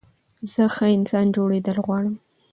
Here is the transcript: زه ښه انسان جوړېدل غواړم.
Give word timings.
زه 0.53 0.63
ښه 0.75 0.85
انسان 0.97 1.25
جوړېدل 1.35 1.77
غواړم. 1.85 2.15